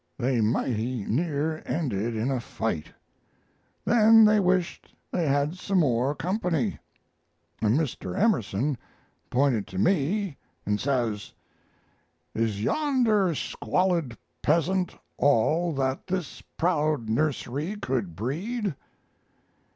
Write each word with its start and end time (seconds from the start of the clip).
They 0.17 0.41
mighty 0.41 1.05
near 1.05 1.61
ended 1.63 2.15
in 2.15 2.31
a 2.31 2.39
fight. 2.39 2.91
Then 3.85 4.25
they 4.25 4.39
wished 4.39 4.95
they 5.11 5.27
had 5.27 5.53
some 5.53 5.77
more 5.81 6.15
company, 6.15 6.79
and 7.61 7.77
Mr. 7.79 8.17
Emerson 8.19 8.79
pointed 9.29 9.67
to 9.67 9.77
me 9.77 10.37
and 10.65 10.81
says: 10.81 11.33
"'Is 12.33 12.63
yonder 12.63 13.35
squalid 13.35 14.17
peasant 14.41 14.97
all 15.17 15.71
That 15.71 16.07
this 16.07 16.41
proud 16.57 17.07
nursery 17.07 17.75
could 17.75 18.15
breed?' 18.15 18.73